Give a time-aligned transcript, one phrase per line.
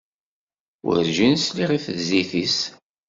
[0.85, 2.57] Werǧin sliɣ i tezlit-is.